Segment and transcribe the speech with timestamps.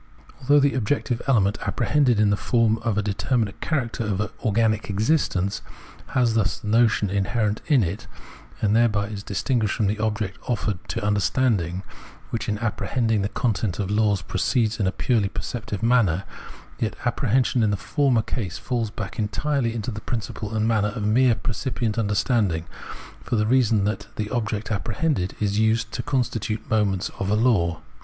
[0.39, 5.61] Although the objective element, apprehended in the form of a determinate character of organic existence,
[6.15, 8.07] has thus the notion inherent in it,
[8.63, 11.05] and thereby is distin Observation of Organic Nature 269 guished from the object offered to
[11.05, 11.83] understanding,
[12.31, 16.23] which in apprehending the content of its laws proceeds in a purely perceptive manner,
[16.79, 21.05] yet apprehension in the former case falls back entirely into the principle and manner of
[21.05, 22.65] mere percipient understanding,
[23.21, 27.79] for the reason that the object apprehended is used to constitute moments of a law.